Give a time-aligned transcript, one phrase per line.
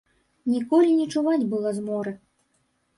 [0.53, 2.19] Ніколі не чуваць было зморы.